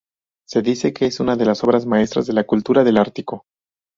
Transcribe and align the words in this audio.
Se 0.47 0.63
dice 0.63 0.93
que 0.93 1.05
es 1.05 1.19
una 1.19 1.35
de 1.35 1.45
las 1.45 1.63
obras 1.63 1.85
maestras 1.85 2.25
de 2.25 2.33
la 2.33 2.45
cultura 2.45 2.83
del 2.83 2.97
Ártico. 2.97 3.45